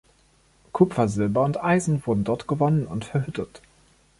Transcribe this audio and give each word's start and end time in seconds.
Kupfer, 0.71 1.07
Silber 1.07 1.43
und 1.43 1.63
Eisen 1.63 2.01
wurde 2.07 2.21
dort 2.21 2.47
gewonnen 2.47 2.87
und 2.87 3.05
verhüttet. 3.05 3.61